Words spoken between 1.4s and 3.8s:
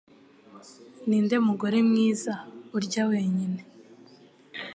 mugore mwiza urya wenyine?